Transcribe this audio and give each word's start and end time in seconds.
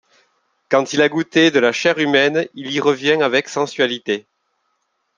Quand 0.69 0.93
il 0.93 1.01
a 1.03 1.09
goûté 1.09 1.51
de 1.51 1.59
la 1.59 1.71
chair 1.71 1.99
humaine, 1.99 2.47
il 2.55 2.71
y 2.71 2.79
revient 2.81 3.21
avec 3.21 3.47
sensualité. 3.47 4.25